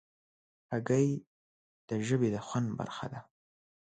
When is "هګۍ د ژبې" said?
0.71-2.29